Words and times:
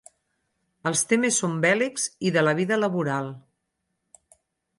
Els 0.91 1.03
temes 1.11 1.37
són 1.43 1.53
bèl·lics 1.65 2.07
i 2.31 2.33
de 2.39 2.45
la 2.47 2.55
vida 2.61 2.81
laboral. 2.81 3.31